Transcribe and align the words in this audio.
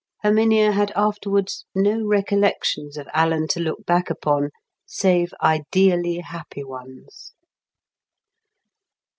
Herminia 0.23 0.71
had 0.71 0.91
afterwards 0.95 1.67
no 1.75 2.03
recollections 2.03 2.97
of 2.97 3.07
Alan 3.13 3.47
to 3.49 3.59
look 3.59 3.85
back 3.85 4.09
upon 4.09 4.49
save 4.87 5.31
ideally 5.43 6.17
happy 6.21 6.63
ones. 6.63 7.33